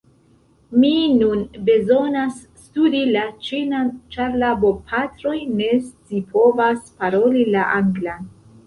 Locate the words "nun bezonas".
1.17-2.39